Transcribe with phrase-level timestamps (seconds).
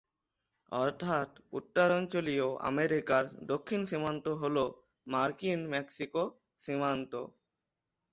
[0.75, 1.29] অর্থাৎ
[1.53, 4.57] উত্তরাঞ্চলীয় আমেরিকার দক্ষিণ সীমান্ত হল
[5.07, 6.23] মার্কিন-মেক্সিকো
[6.63, 7.13] সীমান্ত।